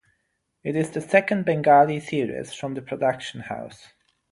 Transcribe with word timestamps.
It 0.63 0.75
is 0.75 0.89
the 0.89 0.99
second 0.99 1.45
Bengali 1.45 1.99
series 1.99 2.55
from 2.55 2.73
the 2.73 2.81
production 2.81 3.41
house. 3.41 3.89